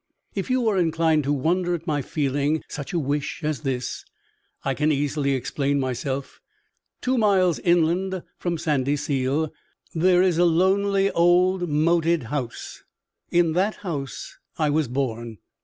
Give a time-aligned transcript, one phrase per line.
[0.33, 4.03] If you are inclined to wonder at my feeling such a wish as this,
[4.65, 6.41] I can easily explain myself.
[7.01, 9.51] Two miles inland from Sandyseal,
[9.93, 12.81] there is a lonely old moated house.
[13.29, 15.37] In that house I was born.